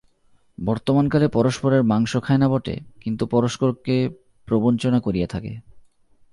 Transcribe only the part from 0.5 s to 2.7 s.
বর্তমানকালে পরস্পরের মাংস খায় না